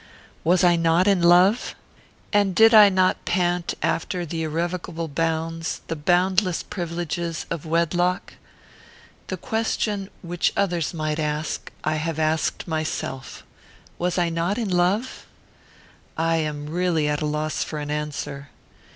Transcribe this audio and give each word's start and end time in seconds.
Was 0.43 0.63
I 0.63 0.77
not 0.77 1.05
in 1.07 1.21
love? 1.21 1.75
and 2.33 2.55
did 2.55 2.73
I 2.73 2.89
not 2.89 3.23
pant 3.23 3.75
after 3.83 4.25
the 4.25 4.41
irrevocable 4.41 5.07
bounds, 5.07 5.81
the 5.89 5.95
boundless 5.95 6.63
privileges, 6.63 7.45
of 7.51 7.67
wedlock? 7.67 8.33
The 9.27 9.37
question 9.37 10.09
which 10.23 10.53
others 10.57 10.91
might 10.91 11.19
ask, 11.19 11.71
I 11.83 11.97
have 11.97 12.17
asked 12.17 12.67
myself: 12.67 13.43
Was 13.99 14.17
I 14.17 14.29
not 14.29 14.57
in 14.57 14.69
love? 14.71 15.27
I 16.17 16.37
am 16.37 16.65
really 16.67 17.07
at 17.07 17.21
a 17.21 17.27
loss 17.27 17.63
for 17.63 17.77
an 17.77 17.91
answer. 17.91 18.49